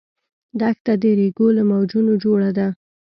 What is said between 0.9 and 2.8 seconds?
د ریګو له موجونو جوړه ده.